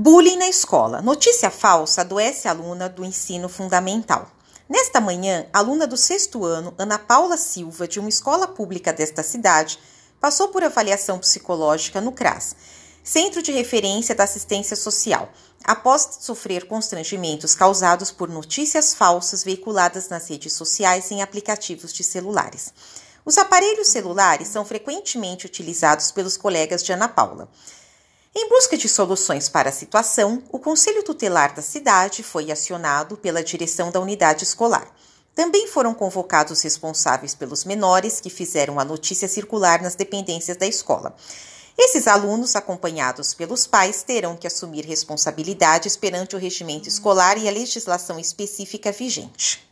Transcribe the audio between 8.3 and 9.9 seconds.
pública desta cidade,